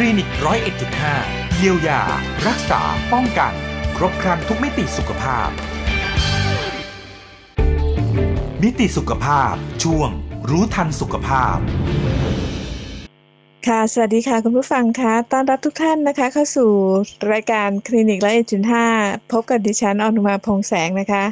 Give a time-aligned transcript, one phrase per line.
[0.00, 1.14] ลินิกร้อยเอ็ดจุดห้า
[1.56, 2.02] เยียวยา
[2.46, 2.80] รักษา
[3.12, 3.52] ป้องกัน
[3.96, 5.48] ครบครันทุกมิติสุขภาพ
[8.62, 10.10] มิติสุขภาพ ช่วง
[10.50, 11.56] รู้ทันสุขภาพ
[13.66, 16.70] ค่ะ สวัสดีค่ะ คุณผู้ฟังคะต้อนรับทุกท่านนะคะ เข้าสู่
[17.32, 18.86] รายการคลินิกละเอ็ดจุดห้า
[19.32, 21.24] พบกับดิฉันอนุมาพงแสงนะคะ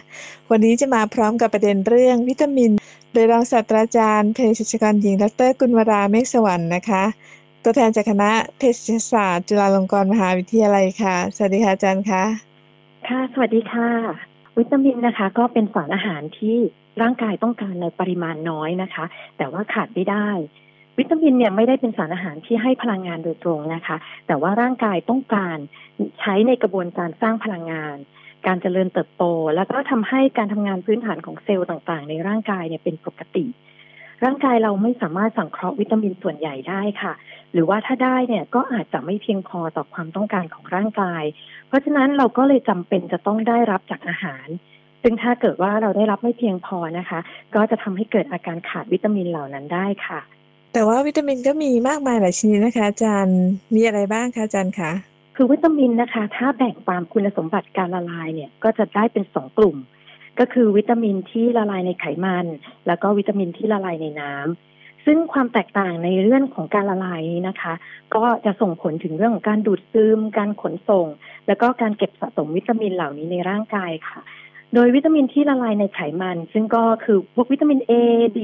[0.50, 2.70] วันนี้จะมาพร้อมกับประเด็นเรื่องวิตามิน
[3.12, 7.04] โดยรองศาสตราจารย์เภสัชกรหญิงดรกุลวราเมฆสวรรค์นะคะ
[7.62, 12.24] ตัวแทนจากคณะเภสัชศาสตร์ จุฬาลงกรณ์มหาวิทยาลัยค่ะ สวัสดีค่ะอาจารย์คะ
[13.09, 13.88] ค่ะ สวัสดีค่ะ
[14.59, 16.56] วิตามินนะคะ ก็เป็นสารอาหารที่
[17.02, 19.05] ร่างกายต้องการในปริมาณน้อยนะคะ
[19.38, 20.29] แต่ว่าขาดไม่ได้
[20.98, 23.96] วิตามินเนี่ยไม่ได้เป็นสารอาหารที่ให้พลังงานโดยตรงนะคะ
[24.27, 25.59] แต่ว่าร่างกายต้องการ
[26.20, 27.96] ใช้ในกระบวนการสร้างพลังงาน
[28.46, 33.45] การเจริญเติบโต แล้วก็ทำให้การทำงานพื้นฐานของเซลล์ต่างๆ ในร่างกายเนี่ยเป็นปกติ
[34.24, 37.12] ร่างกายเราไม่สามารถสังเคราะห์วิตามินส่วนใหญ่ได้ค่ะ
[37.52, 41.24] หรือว่าถ้าได้เนี่ยก็อาจจะไม่เพียงพอต่อความต้องการของร่างกาย
[41.68, 44.46] เพราะฉะนั้นเราก็เลยจำเป็นจะต้องได้รับจากอาหาร
[45.02, 47.20] ซึ่งถ้าเกิดว่าเราได้รับไม่เพียงพอนะคะ
[47.54, 50.21] ก็จะทำให้เกิดอาการขาดวิตามินเหล่านั้นได้ค่ะ
[50.73, 53.38] แต่ว่าวิตามินก็มีมากมายหลายชนิดนะคะ อาจารย์
[53.74, 54.93] มีอะไรบ้างคะอาจารย์คะ
[55.37, 59.76] คือวิตามินนะคะ ถ้าแบ่งตามคุณสมบัติการละลายเนี่ยก็จะได้เป็นสองกลุ่ม
[60.38, 62.46] ก็คือวิตามินที่ละลายในไขมัน
[62.86, 67.75] แล้วก็วิตามินที่ละลายในน้ำซึ่งความแตกต่างในเรื่องของการละลายนี้นะคะ
[68.14, 71.06] ก็จะส่งผลถึงเรื่องของการดูดซึม การขนส่ง
[71.47, 74.20] แล้วก็การเก็บสะสมวิตามินเหล่านี้ในร่างกายค่ะ
[74.75, 77.92] โดยวิตามินที่ละลายในไขมัน ซึ่งก็คือพวกวิตามิน A
[78.38, 78.41] D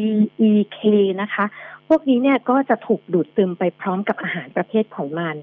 [0.48, 0.80] E K
[1.22, 1.44] นะคะ
[1.88, 5.36] พวกนี้เนี่ยก็จะถูกดูดซึมไปพร้อมกับอาหารประเภทไขมัน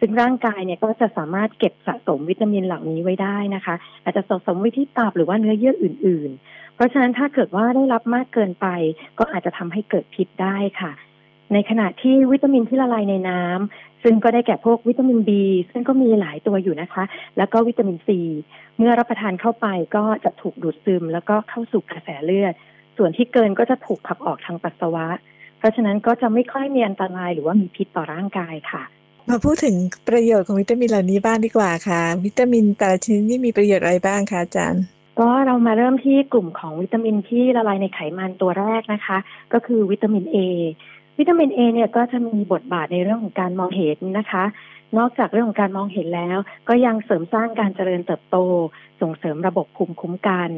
[0.00, 8.66] ซึ่งร่างกายเนี่ยก็จะสามารถเก็บสะสมวิตามินเหล่านี้ไว้ได้นะคะ อาจจะสะสมไว้ที่ตับหรือว่าเนื้อเยื่ออื่น ๆ เพราะฉะนั้นถ้าเกิดว่าได้รับมากเกินไป
[9.18, 10.92] ก็อาจจะทำให้เกิดพิษได้ค่ะ
[11.52, 15.30] ในขณะที่วิตามินที่ละลายในน้ำซึ่งก็ได้แก่พวกวิตามิน B
[15.70, 17.04] ซึ่งก็มีหลายตัวอยู่นะคะ
[17.38, 18.08] แล้วก็วิตามิน C
[18.76, 19.66] เมื่อรับประทานเข้าไป
[19.96, 22.54] ก็จะถูกดูดซึม แล้วก็เข้าสู่กระแสเลือด
[22.96, 25.06] ส่วนที่เกินก็จะถูกขับออกทางปัสสาวะ
[25.58, 28.82] เพราะฉะนั้นก็จะไม่ค่อยมีอันตรายหรือว่ามีพิษต่อร่างกายค่ะ
[29.30, 29.76] มาพูดถึง
[30.08, 34.82] ประโยชน์ของวิตามินเหล่านี้บ้างดีกว่าค่ะ วิตามินแต่ละชนิดนี่มีประโยชน์อะไรบ้างคะอาจารย์
[35.18, 39.18] ก็เรามาเริ่มที่กลุ่มของวิตามินที่ละลายในไขมันตัวแรกนะคะ
[39.52, 40.36] ก็คือวิตามิน A
[41.18, 44.44] วิตามิน A เนี่ยก็จะมีบทบาทในเรื่องของการมองเห็นนะคะ
[44.98, 48.36] นอกจากเรื่องของการมองเห็นแล้ว ก็ยังเสริมสร้างการเจริญเติบโต
[49.00, 50.50] ส่งเสริมระบบภูมิคุ้มกัน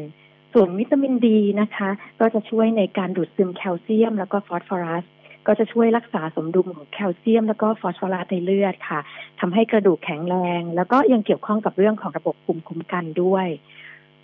[0.53, 1.91] ส่วนวิตามินดีนะคะ
[2.21, 5.05] ก็จะช่วยในการดูดซึมแคลเซียม แล้วก็ฟอสฟอรัส
[5.47, 9.01] ก็จะช่วยรักษาสมดุลของแคลเซียม แล้วก็ฟอสฟอรัสในเลือดค่ะ
[9.41, 13.47] ทำให้กระดูกแข็งแรง แล้วก็ยังเกี่ยวข้องกับเรื่องของระบบภูมิคุ้มกันด้วย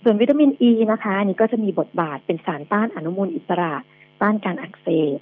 [0.03, 3.73] ส่วนวิตามินอ e ีนะคะนนี้ก็จะมีบทบาทเป็นสารต้านอนุมูลอิสระ
[4.21, 5.19] ต้านการอักเสบ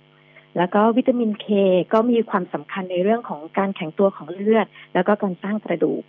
[0.58, 1.48] แล้วก็วิตามินเค
[1.94, 6.04] ก็มีความสำคัญในเรื่องของการแข็งตัวของเลือด แล้วก็การสร้างกระดูก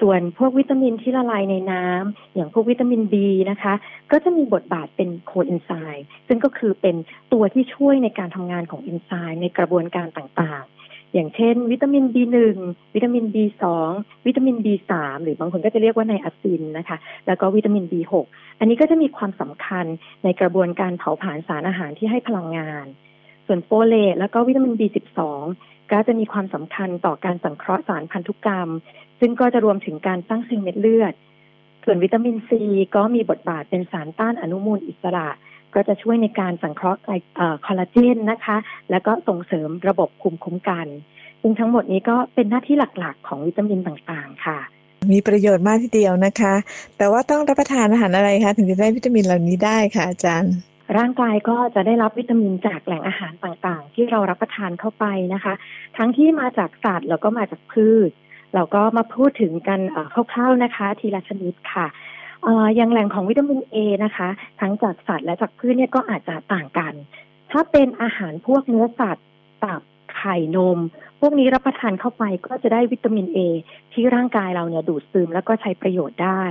[0.00, 3.14] ส่วนพวกวิตามินที่ละลายในน้ำอย่างพวกวิตามิน B
[3.50, 3.74] นะคะ
[4.12, 6.96] ก็จะมีบทบาทเป็นโคเอนไซม์ซึ่งก็คือเป็น
[7.32, 12.36] ตัวที่ช่วยในการทำงานของเอนไซม์ในกระบวนการต่างๆ อย่างเช่น วิตามิน B1
[12.94, 13.64] วิตามิน B2
[14.26, 16.96] วิตามิน B3 หรือบางคนก็จะเรียกว่าไนอาซินนะคะ
[17.26, 18.14] แล้วก็วิตามิน B6
[18.58, 19.86] อันนี้ก็จะมีความสำคัญ
[20.24, 22.86] ในกระบวนการเผาผลาญสารอาหารที่ให้พลังงาน
[23.46, 25.20] ส่วนโฟเลตแล้วก็วิตามิน B12
[25.92, 28.68] ก็จะมีความสำคัญต่อการสังเคราะห์สารพันธุกรรม
[29.20, 31.14] ซึ่งก็จะรวมถึงการสร้างเซลล์เม็ดเลือด
[31.84, 32.62] ส่วนวิตามินซี
[32.96, 35.28] ก็มีบทบาทเป็นสารต้านอนุมูลอิสระ
[35.74, 37.00] ก็จะช่วยในการสังเคราะห์
[37.66, 38.56] คอลลาเจนนะคะ
[38.90, 40.86] แล้วก็ส่งเสริมระบบภูมิคุ้มกัน
[41.40, 44.58] ซึ่งทั้งหมดนี้ก็เป็นหน้าที่หลักๆ ของวิตามินต่างๆ ค่ะ
[45.12, 46.54] มีประโยชน์มากทีเดียวนะคะ
[46.98, 50.54] แต่ว่าต้องรับประทานอาหารอะไรคะถึงจะได้วิตามินเหล่านี้ได้ค่ะอาจารย์
[50.98, 55.04] ร่างกายก็จะได้รับวิตามินจากแหล่งอาหารต่างๆ ที่เรารับประทานเข้าไป
[55.34, 55.54] นะคะ
[55.96, 58.10] ทั้งที่มาจากสัตว์แล้วก็มาจากพืช
[58.54, 59.80] เราก็มาพูดถึงกัน
[60.32, 61.86] คร่าวๆนะคะ ทีละชนิดค่ะ
[62.76, 64.28] อย่างแหล่งของวิตามิน A นะคะ
[64.60, 66.92] ทั้งจากสัตว์และจากพืชเนี่ยก็อาจจะต่างกัน
[67.50, 69.26] ถ้าเป็นอาหารพวกเนื้อสัตว์
[69.64, 69.82] ตับ
[70.16, 70.78] ไข่นม
[71.20, 73.38] พวกนี้รับประทานเข้าไปก็จะได้วิตามิน A
[73.92, 76.42] ที่ร่างกายเราเนี่ยดูดซึมแล้วก็ใช้ประโยชน์ได้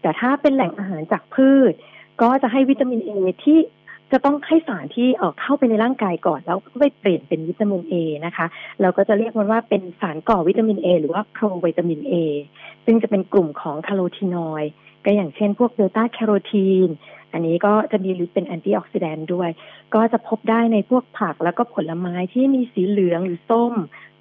[0.00, 1.72] แต่ถ้าเป็นแหล่งอาหารจากพืช
[2.22, 3.10] ก็จะให้วิตามิน A
[3.44, 3.58] ที่
[4.12, 7.94] จะต้องให้สารที่เออเข้าไปในร่างกายก่อน แล้วก็ไปเปลี่ยนเป็นวิตามิน A
[8.26, 8.46] นะคะ
[8.80, 12.12] เราก็จะเรียกมันว่าเป็นสารก่อวิตามิน A หรือว่าโปรวิตามิน A
[12.84, 14.70] ซึ่งจะเป็นกลุ่มของคาโรทีนอยด์
[15.04, 16.88] ก็อย่างเช่นพวกเบต้าแคโรทีน
[17.32, 19.50] อันนี้ก็จะมีฤทธิ์เป็นแอนตี้ออกซิแดนต์ด้วย
[19.94, 23.74] ก็จะพบได้ในพวกผักแล้วก็ผลไม้ที่มีสีเหลืองหรือส้ม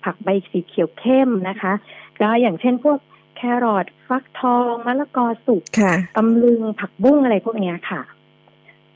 [0.04, 1.74] ผักใบสีเขียวเข้มนะคะ
[2.22, 2.98] ก็อย่างเช่นพวก
[3.36, 5.64] แครอทฟักทองมะละกอสุก
[6.18, 8.02] ตำลึงผักบุ้งอะไรพวกนี้ค่ะ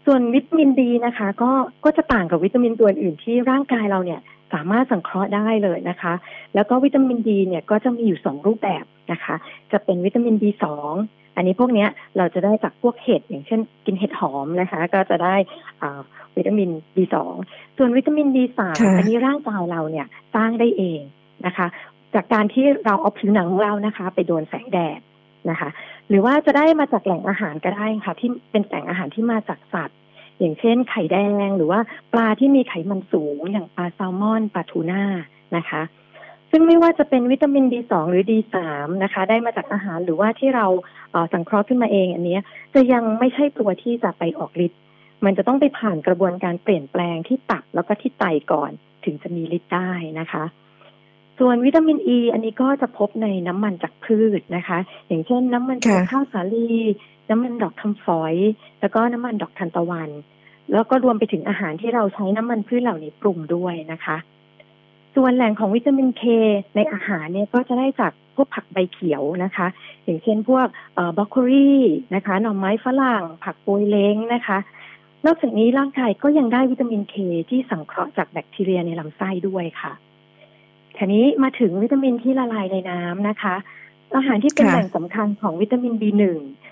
[0.06, 1.51] ส่วนวิตามินดีนะคะ ก็
[1.86, 4.21] ก็จะต่างกับวิตามินตัวอื่นที่ร่างกายเราเนี่ย
[4.53, 6.13] สามารถสังเคราะห์ได้เลยนะคะ
[6.56, 9.36] แล้วก็วิตามินดีเนี่ยก็จะมีอยู่สองรูปแบบนะคะ
[9.71, 10.94] จะเป็นวิตามินดีสอง
[11.36, 15.36] อันนี้พวกเนี้ยเราจะได้จากพวกเห็ดอย่างเช่น กินเห็ดหอมนะคะ ก็จะได้
[16.38, 17.15] วิตามิน B2
[17.77, 18.59] ส่วนวิตามิน B3
[18.97, 21.01] อันนี้ร่างกายเราเนี่ยสร้างได้เอง
[21.45, 21.68] นะคะ
[22.15, 25.00] จากการที่เราเอาผิวหนังของเรานะคะ ไปโดนแสงแดด
[25.50, 25.69] นะคะ
[26.12, 29.98] หรือว่าจะได้มาจากแหล่งอาหารก็ได้ค่ะ ที่เป็นแหล่งอาหารที่มาจากสัตว์
[30.40, 31.18] อย่างเช่น ไข่แด
[31.48, 31.80] ง หรือว่า
[32.13, 35.04] ปลาที่มีไขมันสูง อย่างปลาแซลมอนปลาทูน่า
[35.58, 35.81] นะคะ
[36.52, 38.56] ซึ่งไม่ว่าจะเป็นวิตามิน D2 หรือ D3
[39.04, 40.66] นะคะ ได้มาจากอาหารหรือว่าที่เรา
[41.34, 42.40] สังเคราะห์ขึ้นมาเองอันนี้
[42.74, 44.80] จะยังไม่ใช่ตัวที่จะไปออกฤทธิ์
[45.25, 48.72] มันจะต้องไปผ่านกระบวนการเปลี่ยนแปลงที่ตับแล้วก็ที่ไตก่อน
[49.06, 50.44] ถึงจะมีฤทธิ์ได้นะคะ
[51.44, 54.78] ส่วนวิตามินอ e, ีอันนี้ก็จะพบในน้ำมันจากพืชนะคะ
[55.08, 56.70] อย่างเช่นน้ำมันจากข้าวสาลี
[57.30, 58.36] น้ำมันดอกคำฝอย
[58.82, 60.10] แล้วก็น้ำมันดอกทานตะวัน
[60.74, 64.18] แล้วก็รวมไปถึงอาหารที่เราใช้น้ำมันพืชเหล่านี้ปรุงด้วยนะคะ
[65.16, 66.24] ส่วนแหล่งของวิตามินเค
[66.76, 69.68] ในอาหารเนี่ยก็จะได้จากพวกผักใบเขียวนะคะ
[70.04, 70.68] อย่างเช่นพวก
[71.18, 71.74] บล็อกโคลี
[72.16, 74.58] นะคะหน่อไม้ฝรั่ง ผักโปยเล้งนะคะ
[75.26, 77.16] นอกจากนี้ร่างกายก็ยังได้วิตามินเค
[77.50, 79.94] ที่สังเคราะห์จากแบคทีเรียในลำไส้ด้วยค่ะ
[80.98, 83.56] ทีนี้มาถึงวิตามินที่ละลายในน้ำนะคะ
[84.16, 86.24] อาหารที่เป็นแหล่งสำคัญของวิตามิน B1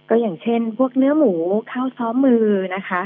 [0.10, 1.34] ก็อย่างเช่น พวกเนื้อหมู
[1.72, 2.46] ข้าวซ้อมมือ
[2.76, 3.02] นะคะ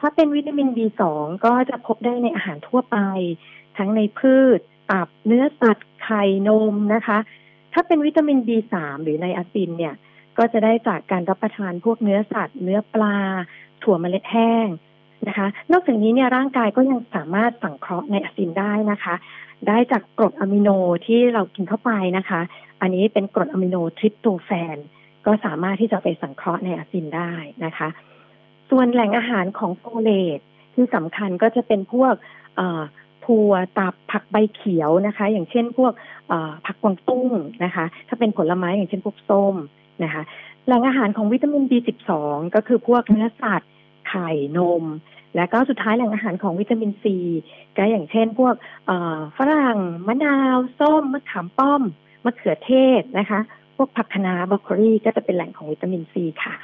[0.00, 1.02] ถ้าเป็นวิตามิน B2
[1.44, 2.96] ก็จะพบได้ในอาหารทั่วไป
[3.76, 4.58] ทั้งในพืช
[4.90, 7.18] ตับเนื้อสัตว์ไข่นมนะคะ
[7.72, 8.74] ถ้าเป็นวิตามิน B3
[9.04, 9.94] หรือในอาซินเนี่ย
[10.38, 13.18] ก็จะได้จากการรับประทานพวกเนื้อสัตว์ เนื้อปลา
[13.82, 14.66] ถั่วเมล็ดแห้ง
[15.26, 19.14] นะคะ นอกจากนี้เนี่ยร่างกายก็ยังสามารถสังเคราะห์ในอะซินได้นะคะ
[19.68, 20.68] ได้จากกรดอะมิโน
[21.06, 22.40] ที่เรากินเข้าไปนะคะ
[22.80, 24.76] อันนี้เป็นกรดอะมิโนทริปโตแฟน
[25.26, 27.32] ก็สามารถที่จะไปสังเคราะห์ไนอาซินได้
[27.64, 27.88] นะคะ
[28.70, 30.40] ส่วนแหล่งอาหารของโฟเลต
[30.74, 32.14] ที่สำคัญก็จะเป็นพวก
[33.24, 35.92] ถั่วตับผักใบเขียวนะคะ อย่างเช่นพวก
[36.66, 37.30] ผักกวางตุ้ง
[37.64, 39.54] นะคะ ถ้าเป็นผลไม้อย่างเช่นพวกส้ม
[40.04, 40.22] นะคะ
[40.66, 42.10] แหล่งอาหารของวิตามิน B12
[42.54, 43.70] ก็คือพวกเนื้อสัตว์
[44.08, 44.84] ไข่นม
[45.36, 47.16] และก็สุดท้ายแหล่งอาหารของวิตามินซี
[47.76, 48.54] ก็อย่างเช่น พวก
[49.36, 51.82] ฝรั่งมะนาวส้มมะขามป้อม
[52.24, 53.40] มะเขือเทศนะคะ
[53.76, 56.54] พวกผักคะน้าบรอกโคลีก็จะเป็นแหล่งของวิตามินซีค่ะ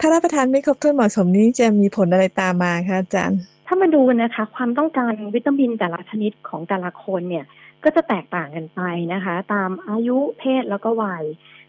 [0.00, 7.44] ถ้ารับประทานไม่ครบถ้วนเหมาะสมนี้จะมีผลอะไรตามมาคะอาจารย์ ถ้ามาดูนะคะ ความต้องการวิตามินแต่ละชนิดของแต่ละคนเนี่ย
[7.84, 8.80] ก็จะแตกต่างกันไป
[9.12, 11.24] นะคะ ตามอายุเพศแล้วก็วัย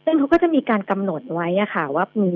[0.10, 2.32] ซึ่งเขาก็จะมีการกำหนดไว้อะค่ะ ว่ามี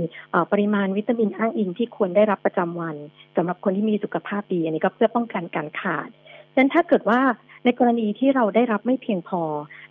[0.51, 2.95] ปริมาณวิตามินอ้างอิงที่ควรได้รับประจำวัน
[3.35, 6.09] สำหรับคนที่มีสุขภาพดี อันนี้ก็เพื่อป้องกันการขาด
[6.49, 7.19] ดังนั้นถ้าเกิดว่า
[7.65, 9.41] ในกรณีที่เราได้รับไม่เพียงพอ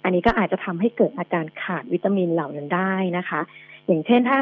[0.05, 3.41] อันนี้ก็อาจจะทำให้เกิดอาการขาดวิตามินเหล่านั้นได้นะคะ
[3.87, 4.39] อย่างเช่นถ้า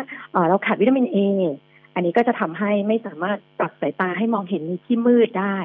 [0.49, 1.19] เราขาดวิตามินเอ
[1.95, 5.57] อันนี้ก็จะทำให้ไม่สามารถปรับสายตาให้มองเห็นในที่มืดได้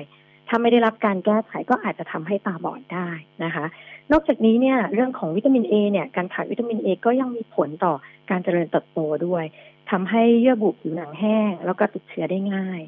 [0.48, 3.10] ถ้าไม่ได้รับการแก้ไขก็อาจจะทำให้ตาบอดได้
[3.44, 3.66] นะคะ
[4.12, 7.94] นอกจากนี้เนี่ยเรื่องของวิตามินเอเนี่ยการขาดวิตามินเอก็ยังมีผลต่อ
[8.30, 9.46] การเจริญเติบโตด้วย
[9.92, 12.82] ทำให้เยื่อบุผิวหนังแห้ง แล้วก็ติดเชื้อได้ง่าย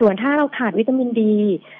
[0.00, 1.36] ส่วนถ้าเราขาดวิตามินดี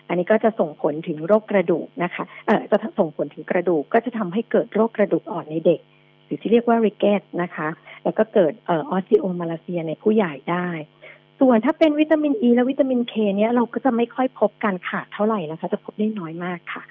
[0.09, 5.81] อันนี้ก็จะส่งผลถึงโรคกระดูกนะคะเอ่อจะส่งผลถึงกระดูกก็จะทำให้เกิดโรคกระดูกอ่อนในเด็ก
[6.25, 7.69] หรือที่เรียกว่าริเกตนะคะ
[8.05, 10.69] แล้วก็เกิดออออสติโอมาลาเซียในผู้ใหญ่ได้
[11.40, 16.82] ส่วนถ้าเป็นวิตามินอ e ีและวิตามินเคเนี่ยเราก็จะไม่ค่อยพบการขาดเท่าไหร่นะคะ จะพบได้น้อยมากค่ะ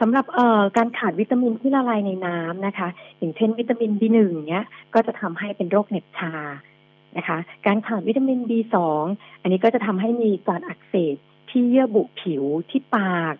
[0.00, 4.18] สำหรับเอ่อการขาดวิตามินที่ละลายในน้ำนะคะ อย่างเช่น วิตามิน B1
[4.48, 4.64] เนี้ย
[4.94, 6.32] ก็จะทำให้เป็นโรคเหน็บชา
[7.16, 8.76] นะคะ การขาดวิตามิน B2
[9.42, 11.16] อันนี้ก็จะทำให้มีการอักเสบ
[11.50, 13.34] ที่เยื่อบุผิวที่ปาก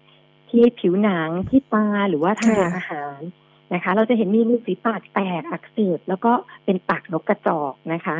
[0.50, 3.20] ที่ผิวหนังที่ตาหรือว่าทางเดินอาหาร
[3.74, 6.32] นะคะ เราจะเห็นมีริมฝีปากแตกอักเสบแล้วก็
[6.64, 8.16] เป็นปากนกกระจอกนะคะ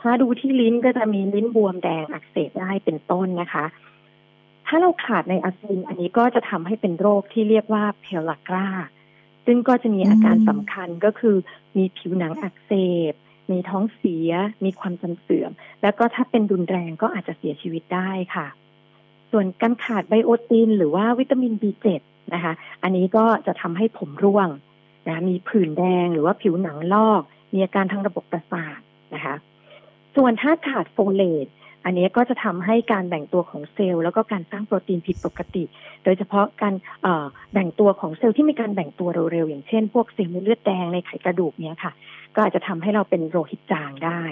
[0.00, 3.64] ถ้าดูที่ลิ้นก็จะมีลิ้นบวมแดงอักเสบได้เป็นต้นนะคะ
[4.66, 8.68] ถ้าเราขาดในอะซินอันนี้ก็จะทำให้เป็นโรคที่เรียกว่าเพลากรา
[9.46, 11.36] ซึ่งก็จะมีอาการสำคัญก็คือ
[11.76, 12.72] มีผิวหนังอักเส
[13.10, 13.12] บ
[13.50, 14.30] มีท้องเสีย
[14.64, 15.50] มีความจำเสื่อม
[15.82, 18.46] แล้วก็ถ้าเป็นรุนแรงก็อาจจะเสียชีวิตได้ค่ะ
[19.30, 22.02] ส่วนการขาดไบโอติน หรือว่าวิตามิน B7
[22.34, 22.52] นะคะ
[22.82, 24.48] อันนี้ก็จะทำให้ผมร่วง
[25.08, 28.80] นะมีผื่นแดงหรือว่าผิวหนังลอก มีอาการทางระบบประสาท
[29.14, 29.34] นะคะ
[30.16, 31.46] ส่วนถ้าขาดโฟเลต
[31.84, 35.64] อันนี้ก็จะทำให้การแบ่งตัวของเซลล์แล้วก็การสร้างโปรตีนผิดปกติ
[36.04, 36.74] โดยเฉพาะการ
[37.52, 41.92] แบ่งตัวของเซลล์ที่มีการแบ่งตัวเร็วๆอย่างเช่น พวกเซลล์เลือดแดงในไขกระดูกเนี้ยค่ะ
[42.34, 44.22] ก็อาจจะทำให้เราเป็นโลหิตจางได้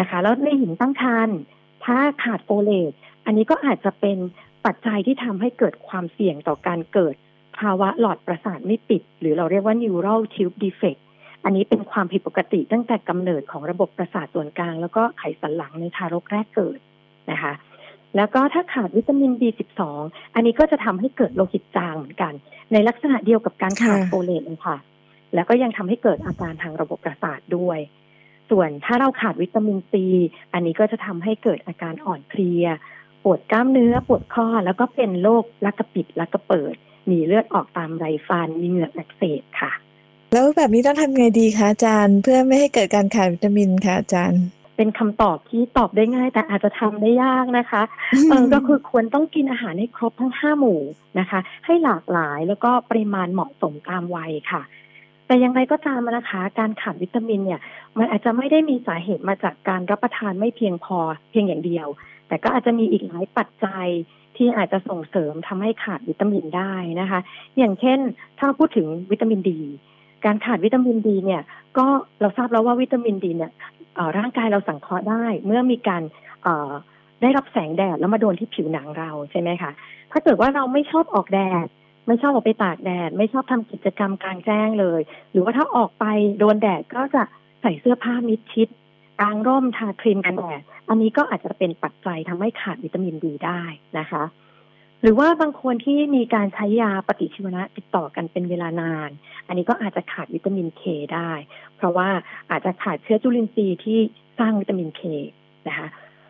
[0.00, 1.38] นะคะ แล้วในหญิงตั้งครรภ์
[1.84, 2.92] ถ้าขาดโฟเลต
[3.26, 4.18] อันนี้ก็อาจจะเป็น
[4.66, 7.14] ปัจจัยที่ทำให้เกิดความเสี่ยงต่อการเกิด
[7.58, 11.00] ภาวะหลอดประสาทไม่ปิด หรือเราเรียกว่า neural tube defect
[11.44, 16.78] อันนี้เป็นความผิดปกติตั้งแต่กำเนิดของระบบประสาทส่วนกลาง แล้วก็ไขสันหลังในทารกแรกเกิด
[17.30, 17.52] นะคะ
[18.16, 19.80] แล้วก็ถ้าขาดวิตามิน B12
[20.34, 22.32] อันนี้ก็จะทำให้เกิดโลหิตจางเหมือนกัน
[22.72, 24.76] ในลักษณะเดียวกับการขาดโฟเลตเลยค่ะ
[25.34, 27.78] แล้วก็ยังทำให้เกิดอาการทางระบบประสาทด้วย
[28.50, 30.04] ส่วนถ้าเราขาดวิตามินซี
[30.52, 32.64] อันนี้ก็จะทำให้เกิดอาการอ่อนเพลีย
[33.24, 36.74] ปวดกล้ามเนื้อปวดข้อแล้วก็เป็นโรคลักกระปิดลักกระเปิด
[37.10, 39.72] มีเลือดออกตามไรฟันมีเหงือกอักเสบค่ะ
[40.34, 44.42] แล้วแบบนี้ต้องทำไงดีคะอาจารย์ เพื่อไม่ให้เกิดการขาดวิตามินค่ะอาจารย์
[44.76, 47.82] เป็นคำตอบที่ตอบได้ง่าย แต่อาจจะทำได้ยากนะคะ
[48.28, 50.80] เออก็คือควรต้องกินอาหารให้ครบทั้งห้าหมู่
[51.18, 54.62] นะคะ ให้หลากหลายแล้วก็ปริมาณเหมาะสมตามวัยค่ะ
[55.26, 57.60] แต่อย่างไรก็ตามนะคะ การขาดวิตามินเนี่ย
[57.98, 60.98] มันอาจจะไม่ได้มีสาเหตุมาจากการรับประทานไม่เพียงพอ
[61.30, 61.86] เพียงอย่างเดียว
[62.28, 63.86] แต่ก็อาจจะมีอีกหลายปัจจัย
[64.36, 67.20] ที่อาจจะส่งเสริมทำให้ขาดวิตามินได้นะคะ
[67.58, 67.98] อย่างเช่น
[68.38, 69.60] ถ้าพูดถึงวิตามินดี
[70.26, 71.42] การขาดวิตามินดีเนี่ย
[71.78, 71.86] ก็
[72.20, 73.50] เราทราบแล้วว่าวิตามินดีเนี่ย
[74.18, 76.02] ร่างกายเราสังเคราะห์ได้ เมื่อมีการ
[77.22, 79.70] ได้รับแสงแดดแล้วมาโดนที่ผิวหนังเราใช่ไหมคะ
[80.12, 81.66] ถ้าเกิดว่าเราไม่ชอบออกแดด
[82.06, 85.00] ไม่ชอบออกไปตากแดด ไม่ชอบทำกิจกรรมกลางแจ้งเลย
[85.30, 86.04] หรือว่าถ้าออกไป
[86.38, 87.22] โดนแดดก็จะ
[87.62, 88.68] ใส่เสื้อผ้ามิดชิด
[89.20, 93.62] กางร่มทาครีมกันแดดอันนี้ก็อาจจะเป็นปัจจัยทำให้ขาดวิตามินดีได้
[93.98, 94.22] นะคะ
[95.04, 99.10] หรือว่าบางคนที่มีการใช้ยาปฏิชีวนะติดต่อกันเป็นเวลานาน
[99.48, 100.82] อันนี้ก็อาจจะขาดวิตามินเค
[101.14, 101.30] ได้
[101.76, 102.08] เพราะว่า
[102.50, 103.98] อาจจะขาดเชื้อจุลินทรีย์ที่
[104.38, 105.02] สร้างวิตามินเค
[105.68, 105.88] นะคะ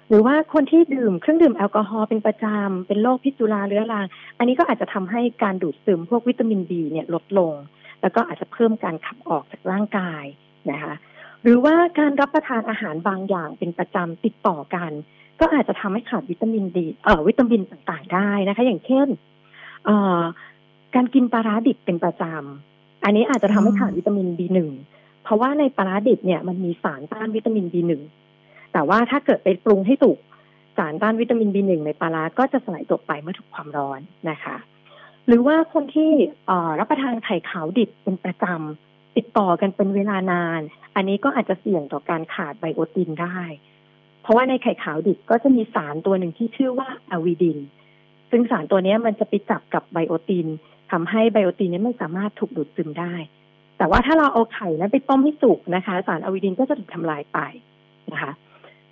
[0.08, 4.06] หรือว่าคนที่ดื่มเครื่องดื่มแอลกอฮอล์เป็นประจำเป็นโรคพิษสุราเรื้อรัง
[4.38, 7.52] อันนี้ก็อาจจะทำให้การดูดซึมพวกวิตามินบีเนี่ยลดลง
[8.02, 10.24] แล้วก็อาจจะเพิ่มการขับออกจากร่างกาย
[10.70, 10.94] นะคะ
[11.42, 14.90] หรือว่าการรับประทานอาหารบางอย่างเป็นประจำติดต่อกัน
[15.40, 19.08] ก็อาจจะทำให้ขาดวิตามินดีเอ่อวิตามินต่างๆได้นะคะ อย่างเช่น
[19.84, 20.20] เอ่อ
[20.94, 24.58] การกินปลาร้าดิบเป็นประจำอันนี้อาจจะทำให้ขาดวิตามิน B1
[25.22, 27.92] เพราะว่าในปลาร้าดิบเนี่ยมันมีสารต้านวิตามิน B1
[28.72, 30.18] แต่ว่าถ้าเกิดไปปรุงให้สุก
[30.76, 34.00] สารต้านวิตามิน B1 ในปลาร้าก็จะสลายตัวไปเมื่อถูกความร้อน
[34.30, 34.56] นะคะ
[35.26, 36.10] หรือว่าคนที่
[36.78, 40.60] รับประทานไข่ขาวดิบเป็นประจำติดต่อกันเป็นเวลานาน
[40.96, 43.38] อันนี้ก็อาจจะเสี่ยงต่อการขาดไบโอตินได้
[44.24, 47.58] เพราะว่าในไข่ขาวดิบก็จะมีสารตัวหนึ่งที่ชื่อว่าอะวิดิน
[48.30, 50.46] ซึ่งสารตัวนี้มันจะไปจับกับไบโอติน
[50.90, 53.14] ทำให้ไบโอตินนี้ไม่สามารถถูกดูดซึมได้
[53.78, 57.38] แต่ว่าถ้าเราเอาไข่นั้นไปต้มให้สุกนะคะ สารอะวิดินก็จะถูกทำลายไป
[58.12, 58.32] นะคะ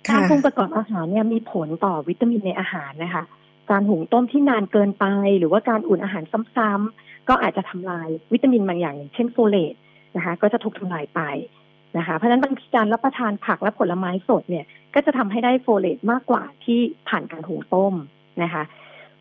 [0.09, 3.23] การปรุงประกอบอาหารเนี่ยมีผลต่อวิตามินในอาหารนะคะ
[3.71, 5.05] การหุงต้มที่นานเกินไป
[5.39, 6.23] หรือว่าการอุ่นอาหาร
[6.55, 9.73] ซ้ำๆก็อาจจะทำลายวิตามินบางอย่างอย่างเช่นโฟเลต
[10.15, 11.21] นะคะ ก็จะถูกทำลายไป
[11.97, 17.93] นะคะ เพราะฉะนั้นบางทีการรับประทานผักและผลไม้สดเนี่ย ก็จะทำให้ได้โฟเลตมากกว่าที่ผ่านการหุงต้ม
[18.43, 18.63] นะคะ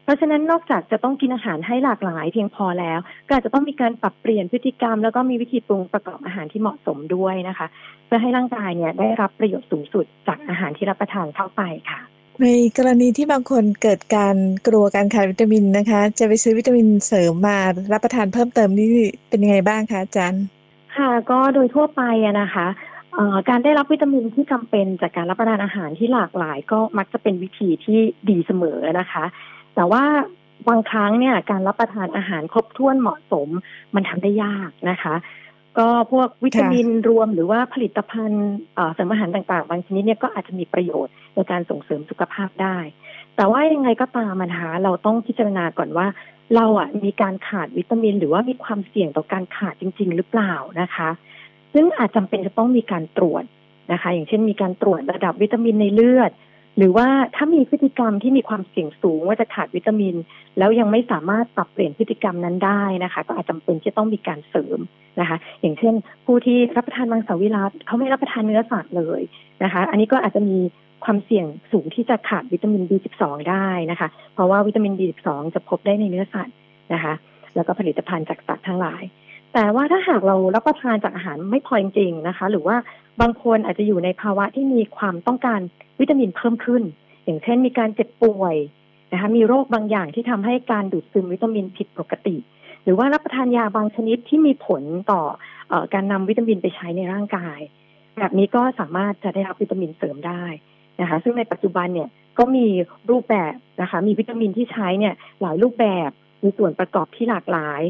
[0.04, 7.66] เพราะฉะนั้นนอกจากจะต้องกินอาหารให้หลากหลายเพียงพอแล้ว ก็อาจจะต้องมีการปรับเปลี่ยนพฤติกรรม แล้วก็มีวิธีปรุงประกอบอาหารที่เหมาะสมด้วยนะคะ
[8.06, 12.00] เพื่อให้ร่างกายเนี่ยได้รับประโยชน์สูงสุดจากอาหารที่รับประทานเข้าไปค่ะ
[12.42, 12.46] ใน
[12.78, 14.36] กรณีที่บางคนเกิดการ
[14.66, 17.58] กลัวการขาดวิตามินนะคะ จะไปซื้อวิตามินเสริมมา
[17.92, 18.88] รับประทานเพิ่มเติมนี่
[19.28, 20.44] เป็นยังไงบ้างคะอาจารย์
[20.96, 22.66] ค่ะก็โดยทั่วไปอะนะคะ
[23.48, 27.98] การได้รับวิตามินที่จำเป็นจากการรับประทานอาหารที่หลากหลาย ก็มักจะเป็นวิธีที่
[28.30, 29.24] ดีเสมอนะคะ
[29.74, 30.04] แต่ว่า
[30.68, 33.48] บางครั้งเนี่ยการรับประทานอาหารครบถ้วนเหมาะสม
[33.94, 35.14] มันทำได้ยากนะคะ
[35.78, 38.46] ก็พวกวิตามินรวมหรือว่าผลิตภัณฑ์
[38.94, 42.76] เสริมอาหารต่างๆ บางชนิดเนี่ยก็อาจจะมีประโยชน์ในการส่งเสริมสุขภาพได้
[43.36, 46.06] แต่ว่ายังไงก็ตามนะคะเราต้องพิจารณาก่อนว่า
[46.54, 51.08] เราอะมีการขาดวิตามิน หรือว่ามีความเสี่ยงต่อการขาดจริง ๆ หรือเปล่านะคะ
[51.74, 53.44] ซึ่งอาจจำเป็นจะต้องมีการตรวจ
[53.92, 56.32] นะคะ อย่างเช่นมีการตรวจระดับวิตามินในเลือด
[56.78, 60.14] หรือว่าถ้ามีพฤติกรรมที่มีความเสี่ยงสูงว่าจะขาดวิตามิน
[60.58, 64.78] แล้วยังไม่สามารถปรับเปลี่ยนพฤติกรรมนั้นได้นะคะ ก็อาจจำเป็นที่ต้องมีการเสริม
[65.20, 65.94] นะคะ อย่างเช่น
[66.26, 69.20] ผู้ที่รับประทานมังสวิรัตเขาไม่รับประทานเนื้อสัตว์เลย
[69.62, 70.58] นะคะ อันนี้ก็อาจจะมี
[71.04, 76.54] ความเสี่ยงสูงที่จะขาดวิตามิน B12 ได้นะคะ เพราะว่าวิตามิน B12 จะพบได้ในเนื้อสัตว์
[76.94, 77.14] นะคะ
[77.54, 79.02] แล้วก็ผลิตภัณฑ์จากสัตว์ทั้งหลาย
[79.54, 82.76] แต่ว่าถ้าหากเรารับประทานจากอาหารไม่พอจริงๆนะคะ หรือว่า
[83.20, 85.60] บางคนอาจจะอยู่ในภาวะที่มีความต้องการ
[86.00, 86.82] วิตามินเพิ่มขึ้น
[87.24, 88.56] อย่างเช่นมีการเจ็บป่วย
[89.12, 92.36] นะคะมีโรคบางอย่างที่ทำให้การดูดซึมวิตามินผิดปกติ
[92.84, 95.22] หรือว่ารับประทานยาบางชนิดที่มีผลต่อ
[95.72, 97.58] อการนำวิตามินไปใช้ในร่างกาย
[98.18, 100.44] แบบนี้ก็สามารถจะได้รับวิตามินเสริมได้
[101.00, 102.66] นะคะ ซึ่งในปัจจุบันเนี่ยก็มี
[103.10, 106.10] รูปแบบนะคะ มีวิตามินที่ใช้เนี่ยหลายรูปแบบ
[106.42, 107.82] มีส่วนประกอบที่หลากหลาย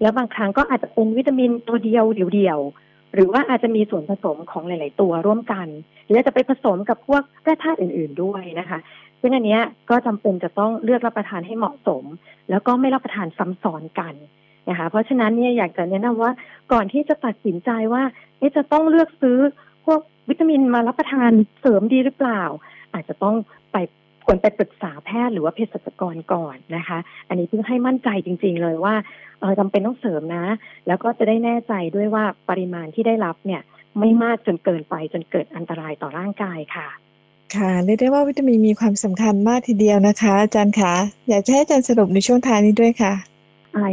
[0.00, 2.04] แล้วบางครั้งก็อาจจะเป็นวิตามินตัวเดียว
[2.34, 5.66] เดียวๆหรือว่าอาจจะมีส่วนผสมของหลาย ๆ ตัวร่วมกัน
[6.04, 8.78] หรือจะไปผสมกับพวกแร่ธาตุอื่น ๆด้วยนะคะ
[9.20, 9.58] ซึ่งอันนี้
[9.90, 12.04] ก็จำเป็นจะต้องเลือกรับประทานให้เหมาะสม
[12.50, 14.14] แล้วก็ไม่รับประทานซ้ำซ้อนกัน
[14.68, 16.32] นะคะ เพราะฉะนั้นเนี่ยอยากจะแนะนำว่า
[16.72, 18.02] ก่อนที่จะตัดสินใจว่า
[18.56, 19.38] จะต้องเลือกซื้อ
[19.84, 21.30] พวกวิตามินมารับประทาน
[21.60, 22.42] เสริมดีหรือเปล่า
[22.94, 23.36] อาจจะต้อง
[23.72, 23.76] ไป
[24.30, 28.94] ควรไปปรึกษาแพทย์หรือว่าเภสัชกรก่อนนะคะ อันนี้เพื่อให้มั่นใจจริง ๆ เลยว่า
[29.40, 30.44] เออจำเป็นต้องเสริมนะ
[30.86, 33.62] แล้วก็จะได้แน่ใจด้วยว่าปริมาณที่ได้รับเนี่ย
[33.98, 36.88] ไม่มากจนเกินไปจนเกิดอันตรายต่อร่างกายค่ะ
[37.56, 40.94] ค่ะเรียกได้ว่าวิตามินมีความสำคัญมากทีเดียวนะคะ อาจารย์คะ
[41.28, 43.12] อยากจะให้อาจารย์สรุปในช่วงท้ายนี้ด้วยค่ะ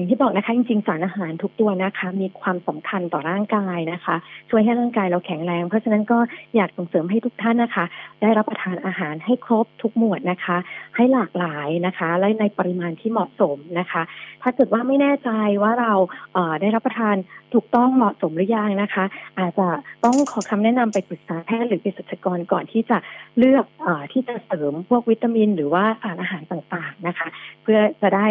[0.07, 4.15] ที่บอกนะคะจริงๆสารอาหารทุกตัวนะคะ มีความสำคัญต่อร่างกายนะคะ
[4.49, 6.19] ช่วยให้ร่างกายเราแข็งแรง เพราะฉะนั้นก็
[6.55, 7.85] อยากส่งเสริมให้ทุกท่านนะคะ
[8.21, 10.57] ได้รับประทานอาหารให้ครบทุกหมวดนะคะ
[10.95, 14.01] ให้หลากหลายนะคะ และในปริมาณที่เหมาะสมนะคะ
[14.43, 15.29] ถ้าเกิดว่าไม่แน่ใจ
[15.63, 15.93] ว่าเรา
[16.33, 17.15] เได้รับประทาน
[17.53, 19.05] ถูกต้องเหมาะสมหรือยังนะคะ
[19.39, 19.67] อาจจะ
[20.03, 22.97] ต้องขอคำแนะนำไปปรึกษาแพทย์หรือเภสัชกรก่อนที่จะ
[23.37, 27.27] เลือกอที่จะเสริมพวกวิตามิน หรือว่าสารอาหารต่างๆนะคะ
[27.63, 28.27] เพื่อจะได้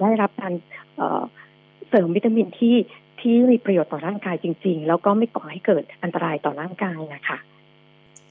[0.00, 0.52] ได้รับการ
[1.88, 2.76] เสริมวิตามินที่
[3.20, 7.38] ที่มีประโยชน์ต่อร่างกายจริง ๆ แล้วก็ไม่ก่อให้เกิดอันตรายต่อร่างกายนะคะ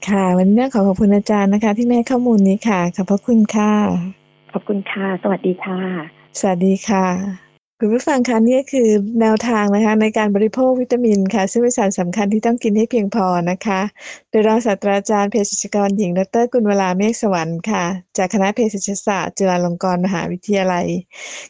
[0.08, 3.72] ค่ะวันนี้ขอขอบคุณอาจารย์นะคะ ที่แม่ข้อมูลนี้ค่ะขอบพระคุณค่ะ
[4.52, 5.80] ขอบคุณค่ะ สวัสดีค่ะ
[6.40, 7.51] สวัสดีค่ะ
[7.84, 8.88] คุณผู้ฟังคะนี่คือ
[9.20, 13.80] แนวทางนะคะในการบริโภควิตามินค่ะซึ่งเป็นสารสำคัญที่ต้องกินให้เพียงพอนะคะ
[14.30, 17.84] โดยรองศาสตราจารย์เภสัชกรหญิงดรกุลเวลาเมฆสวรรค์ค่ะ
[18.16, 20.86] จากคณะเภสัชศาสตร์จุฬาลงกรณ์มหาวิทยาลัย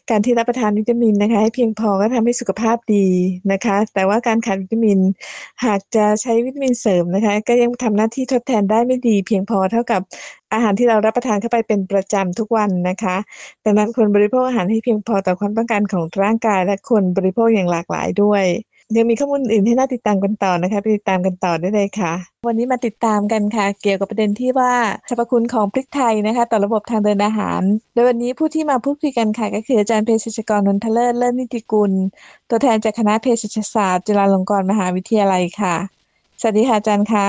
[0.09, 3.07] การที่รับประทานวิตามินนะคะ ให้เพียงพอก็ทำให้สุขภาพดี
[3.51, 4.99] นะคะ แต่ว่าการขาดวิตามิน
[5.65, 10.01] หากจะใช้วิตามินเสริมนะคะ ก็ยังทำหน้าที่ทดแทนได้ไม่ดี เพียงพอเท่ากับ
[10.53, 13.15] อาหารที่เรารับประทานเข้าไปเป็นประจำทุกวันนะคะ
[13.65, 18.45] ดังนั้นควรบริโภคอาหารให้เพียงพอต่อความต้องการของร่างกายและควรบริโภคอย่างหลากหลายด้วย
[18.97, 22.13] ยังมีข้อมูลอื่นให้น่าติดตามกันต่อนะคะไปติดตามกันต่อได้เลยค่ะ
[22.47, 24.73] วันนี้มาติดตามกันค่ะ เกี่ยวกับประเด็นที่ว่า
[25.09, 27.61] สรรพคุณของพริกไทยนะคะ ต่อระบบทางเดินอาหาร
[27.93, 31.91] โดยวันนี้ผู้ที่มาพูดคุยกันค่ะ ก็คืออาจารย์เภสัชกรนนทเลิศเลิศนิติกุล
[32.49, 35.75] ตัวแทนจากคณะเภสัชศาสตร์จุฬาลงกรณ์มหาวิทยาลัยค่ะ
[36.41, 37.27] สวัสดีค่ะอาจารย์คะ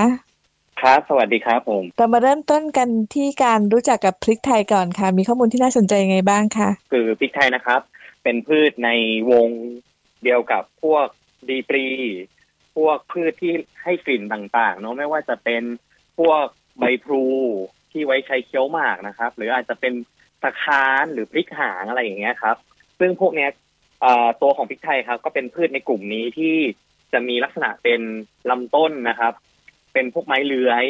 [0.82, 7.80] ครับสวัสดีครับผมเรามาเริ่มต้นกันที่การรู้จักกับพริกไทยก่อนค่ะ มีข้อมูลที่น่าสนใจยังไงบ้างคะคือพริกไทยนะครับ
[8.24, 8.90] เป็นพืชใน
[9.30, 9.48] วง
[10.24, 11.06] เดียวกับพวก
[11.48, 11.86] ดีปรี
[12.76, 15.62] พวกพืชที่ให้กลิ่นต่างๆ เนาะไม่ว่าจะเป็น
[16.18, 16.44] พวก
[16.78, 17.24] ใบพลู
[17.92, 19.92] ที่ไว้ใช้เคี้ยวหมากนะครับ หรืออาจจะเป็น
[20.42, 22.56] ตะคานหรือพริกหางอะไรอย่างเงี้ยครับ
[22.98, 23.50] ซึ่งพวกเนี้ย
[24.42, 26.56] ตัวของพริกไทยครับ ก็เป็นพืชในกลุ่มนี้ที่
[27.12, 28.00] จะมีลักษณะเป็น
[28.50, 29.32] ลำต้นนะครับ
[29.92, 30.84] เป็นพวกไม้เลื้อย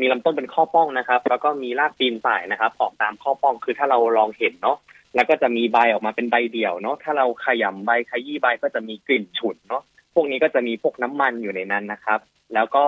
[0.00, 4.76] มีลำต้นเป็นข้อป้องนะครับ แล้วก็มีรากปีนป่ายนะครับ ออกตามข้อป้องคือถ้าเราลองเห็นเนาะ
[5.14, 9.82] แล้วก็จะมีใบออกมาเป็นใบเดี่ยวเนาะถ้าเราขยำใบขยี้ใบก็จะมีกลิ่นฉุนเนาะ
[10.14, 12.20] พวกนี้ก็จะมีพวกน้ำมันอยู่ในนั้นนะครับ
[12.54, 12.84] แล้วก็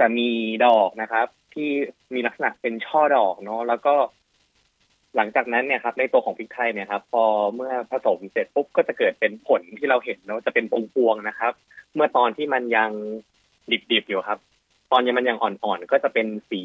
[0.00, 0.28] จะมี
[0.66, 1.70] ดอกนะครับ ที่
[2.14, 3.94] มีลักษณะเป็นช่อดอกเนาะแล้วก็
[5.16, 7.24] หลังจากนั้นเนี่ยครับ ในตัวของพริกไทยเนี่ยครับ พอ
[7.54, 11.52] เมื่อผสมเสร็จปุ๊บก็จะเกิดเป็นผลที่เราเห็นเนาะจะเป็นพวงๆนะครับ
[11.94, 12.90] เมื่อตอนที่มันยัง
[13.92, 14.38] ดิบๆอยู่ครับ
[14.92, 16.62] ตอนยังมันยังอ่อนๆก็จะเป็นสี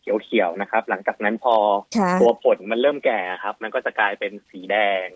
[0.00, 1.54] เขียวๆนะครับ หลังจากนั้นพอ
[2.20, 4.76] ตัวผลมันเริ่มแก่ครับ มันก็จะกลายเป็นสีแด
[5.06, 5.08] ง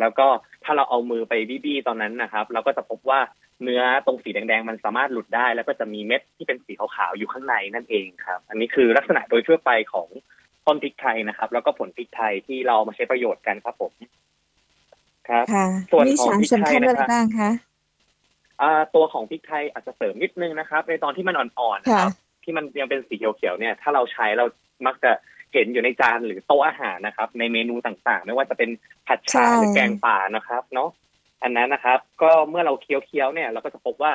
[0.00, 0.26] แล้วก็
[0.64, 1.32] ถ้าเราเอามือไป
[1.64, 3.20] บี้ๆตอนนั้นนะครับ เราก็จะพบว่า
[3.62, 10.08] เนื้อตรงสีแดงๆ มันสามารถหลุดได้ แล้วก็จะมีเม็ดที่เป็นสีขาวๆอยู่ข้างในนั่นเองครับ อันนี้คือลักษณะโดยทั่วไปของ
[10.66, 13.92] ต้นพริกไทยนะครับ แล้วก็ผลพริกไทยที่เรามาใช้ประโยชน์กันครับผม
[15.28, 15.44] ครับ
[15.90, 17.06] ส่วนของพริกไทยนะครั
[17.52, 17.67] บ
[18.94, 24.44] ตัวของพริกไทยอาจจะเสริมนิดนึงนะครับ ในตอนที่มันอ่อนๆนะครับ ที่มันยังเป็นสีเขียวๆเนี่ย ถ้าเราใช้เรา
[24.86, 25.10] มักจะ
[25.52, 28.70] เห็นอยู่ในจานหรือโต๊ะอาหารนะครับ ในเมนูต่างๆ ไม่ว่าจะเป็น
[29.06, 30.90] ผัดฉ่าหรือแกงป่านะครับ เนาะ
[31.42, 34.12] อันนั้นนะครับ ก็เมื่อเราเคี้ยวๆเนี่ย เราก็จะพบว่า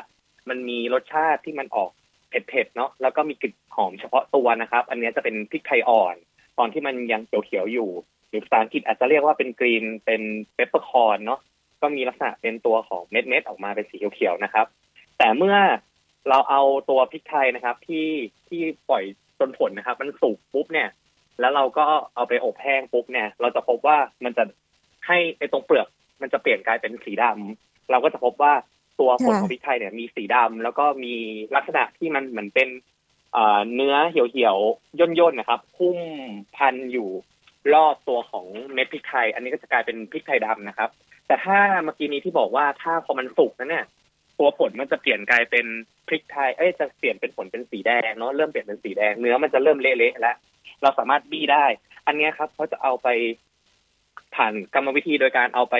[0.49, 1.91] มันมีรสชาติที่มันออก
[2.29, 6.15] เผ็ดๆเนาะแล้วก็มีกลิ่นหอมเฉพาะตัวนะครับ อันนี้จะเป็นพริกไทยอ่อน
[6.59, 7.89] ตอนที่มันยังเขียวๆอยู่
[8.29, 10.21] หรือภาษาอังกฤษอาจจะเรียกว่าเป็น green เป็น
[10.55, 11.39] peppercorn เนาะ
[11.83, 14.65] ก็มีลักษณะเป็นตัวของเม็ดเม็ดออกมาเป็นสีเขียวๆนะครับ
[15.17, 15.55] แต่เมื่อ
[16.29, 18.07] เราเอาตัวพริกไทยนะครับ ที่
[18.47, 19.03] ที่ปล่อย
[19.39, 20.89] จนผลนะครับ มันสุกปุ๊บเนี่ย
[21.39, 24.43] แล้วเราก็เอาไปอบแห้งปุ๊บเนี่ย เราจะพบว่ามันจะ
[25.07, 25.87] ให้ไอ้ตรงเปลือก
[26.21, 28.53] มันจะเปลี่ยนกลายเป็นสีดำเราก็จะพบว่า
[28.99, 31.13] ตัวผลของพริกไทยเนี่ยมีสีดำแล้วก็มี
[31.55, 32.69] ลักษณะที่มันเหมือนเป็น
[33.75, 35.99] เนื้อเหี่ยวๆย่นๆนะครับพุ่ม
[36.55, 37.09] พันอยู่
[37.73, 40.89] รอบตัวของเม็ดพริกไทย อันนี้ก็จะกลายเป็นพริกไทยดำนะครับ
[41.33, 43.85] แต่ถ้าเมื่อกี้นี้ที่บอกว่าถ้าพอมันสุกนะเนี่ย
[44.39, 45.65] ตัวผลมันจะเปลี่ยนกลายเป็น
[46.07, 50.35] พริกไทยเอ้ยจะเปลี่ยนเป็นผลเป็นสีแดงเนาะเริ่มเปลี่ยนเป็นสีแดงเนื้อมันจะเริ่มเละๆแล้ว
[50.81, 51.65] เราสามารถบี้ได้
[52.07, 53.07] อันนี้ครับเขาจะเอาไป
[54.35, 55.75] ผ่านกรรมวิธีโดยการเอาไป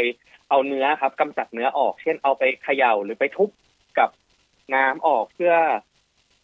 [0.49, 3.49] เอาเนื้อครับกำจัดเนื้อออก เช่นเอาไปเขย่าหรือไปทุบ
[3.99, 4.09] กับ
[4.75, 5.53] น้ำออกเพื่อ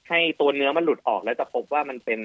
[0.09, 2.19] ให้ตัวเนื้อมันหลุดออกแล้วจะพบว่ามันเป็น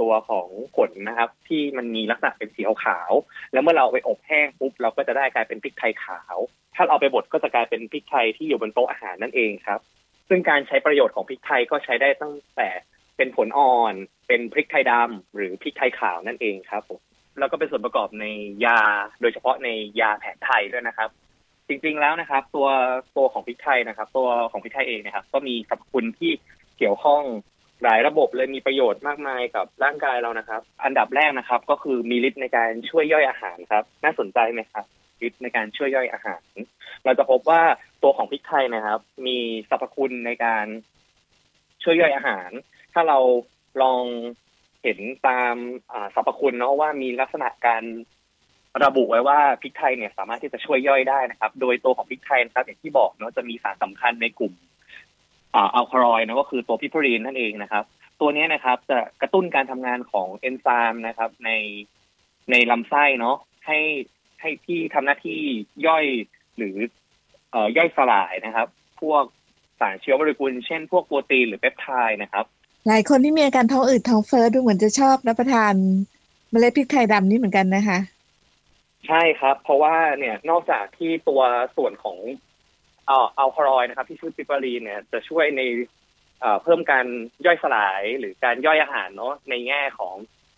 [0.00, 3.12] ตัวของผลนะครับ ที่มันมีลักษณะเป็นสีขาว
[3.52, 6.36] แล้วเมื่อเราไปอบแห้งปุ๊บเราก็จะได้กลายเป็นพริกไทยขาว
[6.74, 9.80] ถ้าเราไปบดก็จะกลายเป็นพริกไทยที่อยู่บนโต๊ะอาหารนั่นเองครับ
[10.28, 12.68] ซึ่งการใช้ประโยชน์ของพริกไทยก็ใช้ได้ตั้งแต่
[13.16, 13.94] เป็นผลอ่อน
[14.28, 17.00] เป็นพริกไทยดำหรือพริกไทยขาวนั่นเองครับผม
[17.38, 18.26] แล้วก็เป็นส่วนประกอบใน
[18.66, 18.80] ยา
[19.20, 19.68] โดยเฉพาะใน
[20.00, 21.10] ยาแผนไทยด้วยนะครับ
[21.68, 22.68] จริงๆแล้วนะครับ ตัว
[23.16, 26.32] ตัวของพริกไทยนะครับ ตัวของพริกไทยเองนะครับ ก็มีสรรพคุณที่
[26.78, 27.22] เกี่ยวข้อง
[27.82, 34.84] หลายระบบเลยมีประโยชน์มากมายกับร่างกายเรานะครับ อันดับแรกนะครับ ก็คือมีฤทธิ์ในการช่วยย่อยอาหารครับ น่าสนใจไหมครับ
[35.26, 36.42] ฤทธิ์ในการช่วยย่อยอาหาร
[37.04, 37.62] เราจะพบว่า
[38.02, 39.38] ตัวของพริกไทยนะครับ มี
[39.70, 40.66] สรรพคุณในการ
[41.82, 42.50] ช่วยย่อยอาหาร
[42.92, 43.18] ถ้าเรา
[43.82, 44.02] ลอง
[44.82, 45.54] เห็นตาม
[46.14, 47.82] สรรพคุณเนาะว่ามีลักษณะการ
[48.84, 54.52] ระบุไว้ว่าพริกไทยเนี่ยสามารถที่จะช่วยย่อยได้นะครับ โดยตัวของพริกไทยนะครับอย่างที่บอกเนาะจะมีสารสำคัญในกลุ่ม
[55.54, 57.84] อัลคาลอยนะก็คือตัวพิพรีนนั่นเองนะครับ
[58.20, 61.50] ตัวนี้นะครับจะกระตุ้นการทำงานของเอนไซม์นะครับ ใน
[62.50, 63.36] ในลำไส้เนาะ
[63.66, 63.78] ให้
[64.40, 65.40] ให้ที่ทำหน้าที่
[65.86, 66.04] ย่อย
[66.56, 66.76] หรือ
[67.50, 68.68] เอ่อย่อยสลายนะครับ
[69.00, 69.24] พวก
[69.80, 72.44] สารเชื้อโมเลกุลเช่นพวกโปรตีนหรือเปปไทด์นะครับ
[72.88, 75.74] หลายคนที่มีอาการท้องอืดท้องเฟ้อดูเหมือนจะชอบรับประทาน
[76.50, 77.98] เมล็ดพริกไทยดำนี่เหมือนกันนะคะ
[79.06, 81.42] ใช่ครับ เพราะว่าเนี่ยนอกจากที่ตัว
[81.76, 82.18] ส่วนของ
[83.10, 85.62] อัลคาลอยนะครับ ที่ชื่อปิปารีนเนี่ยจะช่วยใน
[86.62, 87.06] เพิ่มการ
[87.46, 90.16] ย่อยสลายหรือการย่อยอาหารเนาะในแง่ของ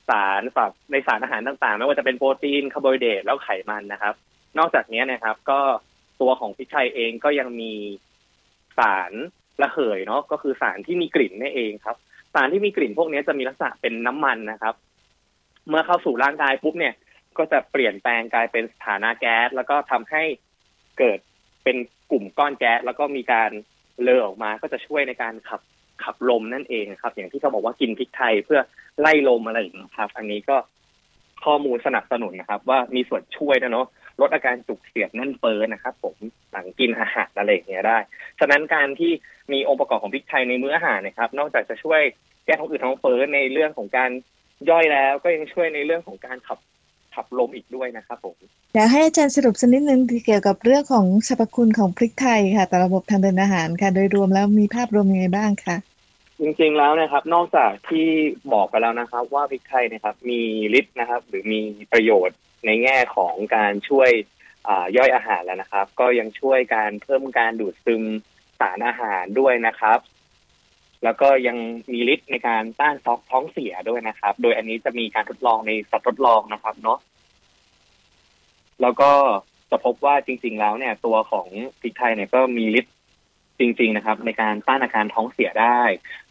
[0.08, 4.14] สารแบบในสารอาหารต่างๆ ไม่ว่าจะเป็นโปรตีนคาร์โบไฮเดรตแล้วไขมันนะครับ
[4.58, 5.60] นอกจากนี้นะครับ ก็
[6.20, 7.72] ตัวของพริกไทยเองก็ยังมี
[8.78, 9.12] สาร
[9.62, 11.96] ระเหยเนาะก็คือสารที่มีกลิ่นนี่เองครับ
[12.34, 14.74] สารที่มีกลิ่นพวกนี้จะมีลักษณะเป็นน้ำมันนะครับ
[15.68, 16.94] เมื่อเข้าสู่ร่างกายปุ๊บเนี่ย
[17.38, 20.22] ก็จะเปลี่ยนแปลงกลายเป็นสถานะแก๊ส แล้วก็ทำให้
[20.98, 21.18] เกิด
[21.64, 21.76] เป็น
[22.10, 23.50] กลุ่มก้อนแก๊สแล้วก็มีการ
[24.02, 25.60] เลอออกมาก็จะช่วยในการขับ
[26.04, 28.60] ขับลมนั่นเองครับ อย่างที่เขาบอกว่ากินพริกไทยเพื่อ
[29.00, 30.56] ไล่ลมอะไรอย่างนี้ครับ อันนี้ก็
[31.44, 33.86] ข้อมูลสนับสนุนนะครับ ว่ามีส่วนช่วยนะเนาะ
[34.20, 36.16] ลดอาการจุกเสียดแน่นเฟ้อนะครับ ผม
[36.52, 37.98] หลังกินอาหารอะไรอย่างเงี้ยได้
[38.38, 39.12] ฉะนั้นการที่
[39.52, 42.00] มีองค์ประกอบของพริกไทยในมื้ออาหารนะครับ นอกจากจะช่วย
[42.44, 44.10] แก้ท้องอืดท้องเฟ้อในเรื่องของการ
[44.70, 46.58] ย่อยแล้ว ก็ยังช่วยในเรื่องของการขับ
[47.16, 48.36] ขับลมอีกด้วยนะครับผม
[48.74, 55.76] อยากให้อาจารย์สรุปสักนิดนึงเกี่ยวกับเรื่องของสรรพคุณของพริกไทยค่ะต่อระบบทางเดินอาหารค่ะ โดยรวมแล้วมีภาพรวมยังไงบ้างคะ
[56.40, 58.08] จริงๆแล้วนะครับ นอกจากที่
[58.52, 60.40] บอกไปแล้วนะครับ ว่าพริกไทยนะครับ มี
[60.78, 61.60] ฤทธิ์นะครับ หรือมี
[61.92, 64.10] ประโยชน์ในแง่ของการช่วย
[64.96, 68.02] ย่อยอาหารแล้วนะครับ ก็ยังช่วยการเพิ่มการดูดซึม
[68.60, 69.98] สารอาหารด้วยนะครับ
[71.04, 71.56] แล้วก็ยัง
[71.92, 76.98] มีฤทธิ์ในการต้านซอกท้องเสียด้วยนะครับ โดยอันนี้จะมีการทดลองในสัตว์ทดลองนะครับเนาะ
[78.82, 79.10] แล้วก็
[79.70, 81.46] จะพบว่าจริง ๆ แล้วเนี่ย ตัวของ
[81.80, 82.94] พริกไทยเนี่ยก็มีฤทธิ์
[83.58, 85.80] จริง ๆ นะครับ ในการต้านอาการท้องเสียได้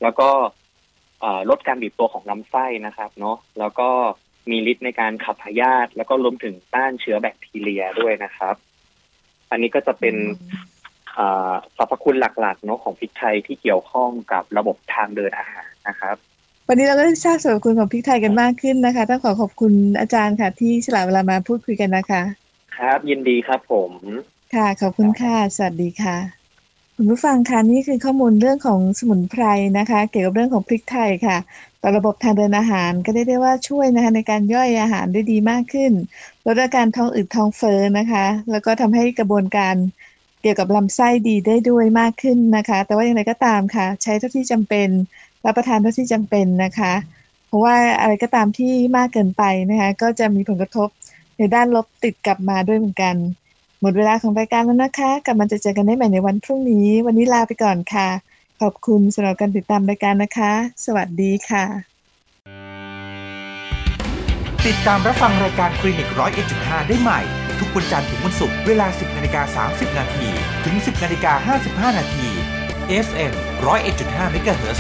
[0.01, 0.29] แล้วก็
[1.49, 3.89] ลดการบีบตัวของลำไส้นะครับ เนาะแล้วก็
[4.51, 8.55] มีฤทธิ์ในการขับพยาธิแล้วก็รวมถึงต้านเชื้อแบคทีเรียด้วยนะครับ
[9.51, 10.15] อันนี้ก็จะเป็น
[11.77, 16.15] สรรพคุณหลักๆเนาะของพริกไทยที่เกี่ยวข้องกับระบบทางเดินอาหารนะครับ
[16.67, 22.21] วันนี้เราก็ได้ทราบสรรพคุณของพริกไทยกันมากขึ้นนะคะต้องขอขอบคุณอาจารย์ค่ะ ที่ฉลาดเวลามาพูดคุยกันนะคะ
[22.77, 23.91] ครับยินดีครับผม
[24.55, 26.17] ค่ะขอบคุณค่ะสวัสดีค่ะ
[26.95, 29.43] คุณผู้ฟังคะนี่คือข้อมูลเรื่องของสมุนไพร
[29.79, 31.37] นะคะ เกี่ยวกับเรื่องของพริกไทยค่ะ
[31.81, 35.91] ต่อระบบทางเดินอาหารก็ได้ได้ว่าช่วยนะคะในการย่อยอาหารได้ดีมากขึ้น
[36.45, 39.75] ลดอาการท้องอืดท้องเฟ้อนะคะ แล้วก็ทำให้กระบวนการ
[40.45, 44.89] เกี่ยวกับลำไส้ดีได้ด้วยมากขึ้นนะคะ แต่ว่าอย่างไรก็ตามค่ะ ใช้เท่าที่จำเป็น
[45.45, 46.93] รับประทานเท่าที่จำเป็นนะคะ
[47.47, 50.89] เพราะว่าอะไรก็ตามที่มากเกินไปนะคะก็จะมีผลกระทบ
[51.37, 53.15] ในด้านลบติดกลับมาด้วยเหมือนกัน
[53.81, 58.07] หมดเวลาของรายการแล้วนะคะกลับมาจะเจอกันได้ใหม่ในวันพรุ่งนี้ วันนี้ลาไปก่อนค่ะ
[58.61, 60.51] ขอบคุณสำหรับการติดตามรายการนะคะ
[60.85, 61.65] สวัสดีค่ะ
[64.65, 70.27] ติดตามรับฟังรายการคลินิกร้อยเอ็ดจุดห้าได้ใหม่ ทุกวันจันทร์ถึงวันศุกร์เวลา 10นาฬิกา30 นาที
[70.65, 71.55] ถึง 10นาฬิกา
[71.91, 72.27] 55 นาที
[73.05, 73.33] FM
[73.65, 74.79] 101.5 MHz